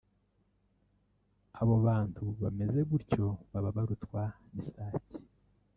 Abo 1.59 1.75
bantu 1.87 2.23
bameze 2.41 2.79
gutyo 2.91 3.25
baba 3.51 3.69
barutwa 3.77 4.21
n’isake 4.53 5.15